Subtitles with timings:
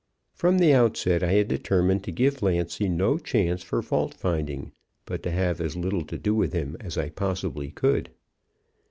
[0.33, 4.71] "From the outset I had determined to give Lancy no chance for fault finding,
[5.05, 8.09] but to have as little to do with him as I possibly could.